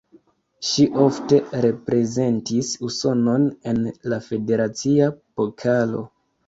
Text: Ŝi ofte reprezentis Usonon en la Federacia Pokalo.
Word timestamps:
Ŝi 0.69 0.85
ofte 1.03 1.39
reprezentis 1.67 2.73
Usonon 2.89 3.47
en 3.75 3.87
la 4.15 4.21
Federacia 4.31 5.17
Pokalo. 5.23 6.09